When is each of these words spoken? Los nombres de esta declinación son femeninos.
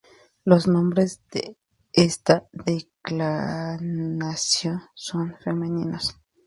Los 0.45 0.67
nombres 0.67 1.21
de 1.31 1.59
esta 1.93 2.47
declinación 2.53 4.81
son 4.95 5.37
femeninos. 5.43 6.17